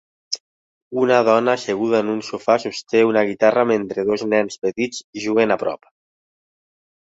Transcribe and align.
Una 1.01 1.19
dona 1.27 1.53
asseguda 1.57 1.99
en 2.05 2.09
un 2.15 2.23
sofà 2.31 2.57
sosté 2.65 3.03
una 3.11 3.25
guitarra 3.33 3.69
mentre 3.75 4.09
dos 4.11 4.27
nens 4.33 4.61
petits 4.67 5.07
juguen 5.29 5.57
a 5.59 5.63
prop. 5.67 5.89